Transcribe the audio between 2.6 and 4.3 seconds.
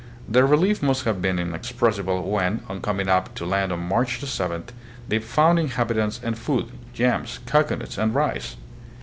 on coming up to land on March the